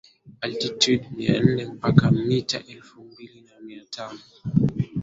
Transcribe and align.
altitude 0.43 1.05
mia 1.15 1.39
nne 1.43 1.65
mpaka 1.65 2.11
meta 2.11 2.63
elfu 2.67 3.03
mbili 3.03 3.41
na 3.41 3.61
mia 3.61 3.85
tano 3.85 4.19